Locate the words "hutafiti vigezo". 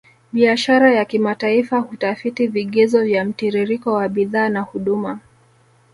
1.79-3.03